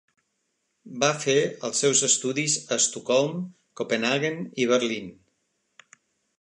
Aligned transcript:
Va 1.03 1.09
fer 1.25 1.35
els 1.69 1.81
seus 1.83 2.01
estudis 2.07 2.57
a 2.71 2.79
Estocolm, 2.79 3.45
Copenhaguen 3.83 4.43
i 4.65 4.69
Berlín. 4.75 5.17